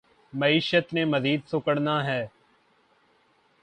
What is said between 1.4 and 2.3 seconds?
سکڑنا ہے۔